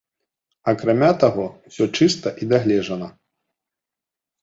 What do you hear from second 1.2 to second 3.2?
таго, усё чыста і дагледжана.